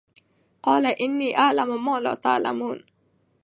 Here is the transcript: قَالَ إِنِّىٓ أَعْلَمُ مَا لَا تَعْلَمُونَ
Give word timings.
قَالَ 0.63 0.85
إِنِّىٓ 0.85 1.37
أَعْلَمُ 1.37 1.85
مَا 1.85 1.99
لَا 1.99 2.13
تَعْلَمُونَ 2.15 2.83